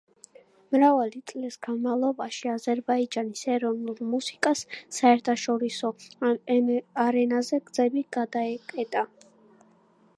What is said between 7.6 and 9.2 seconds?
გზები გადაეკეტა.